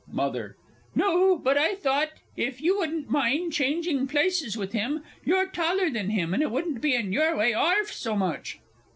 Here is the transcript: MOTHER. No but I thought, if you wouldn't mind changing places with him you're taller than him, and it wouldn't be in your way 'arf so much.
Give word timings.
MOTHER. 0.11 0.57
No 0.95 1.37
but 1.37 1.59
I 1.59 1.75
thought, 1.75 2.09
if 2.35 2.59
you 2.59 2.79
wouldn't 2.79 3.11
mind 3.11 3.53
changing 3.53 4.07
places 4.07 4.57
with 4.57 4.71
him 4.71 5.03
you're 5.23 5.45
taller 5.47 5.91
than 5.91 6.09
him, 6.09 6.33
and 6.33 6.41
it 6.41 6.49
wouldn't 6.49 6.81
be 6.81 6.95
in 6.95 7.13
your 7.13 7.35
way 7.37 7.53
'arf 7.53 7.93
so 7.93 8.15
much. 8.15 8.57